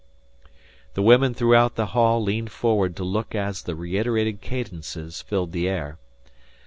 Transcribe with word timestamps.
The 0.95 1.03
women 1.03 1.35
throughout 1.35 1.75
the 1.75 1.85
hall 1.93 2.23
leaned 2.23 2.51
forward 2.51 2.95
to 2.95 3.03
look 3.03 3.35
as 3.35 3.61
the 3.61 3.75
reiterated 3.75 4.41
cadences 4.41 5.21
filled 5.21 5.51
the 5.51 5.69
air. 5.69 5.99